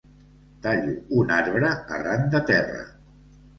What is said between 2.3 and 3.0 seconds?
de terra.